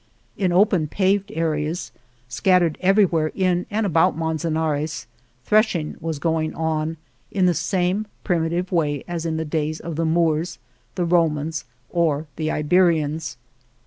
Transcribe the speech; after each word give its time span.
In 0.35 0.51
open 0.51 0.87
paved 0.87 1.31
areas, 1.31 1.91
scattered 2.27 2.75
everywhere 2.81 3.31
in 3.35 3.67
and 3.69 3.85
about 3.85 4.17
Manzanares, 4.17 5.05
threshing 5.45 5.95
was 5.99 6.17
going 6.17 6.55
on 6.55 6.97
in 7.29 7.45
the 7.45 7.53
same 7.53 8.07
primitive 8.23 8.71
way 8.71 9.03
as 9.07 9.27
in 9.27 9.37
the 9.37 9.45
days 9.45 9.79
of 9.79 9.97
the 9.97 10.05
Moors, 10.05 10.57
the 10.95 11.05
Romans, 11.05 11.65
or 11.91 12.25
the 12.35 12.49
Iberians. 12.49 13.37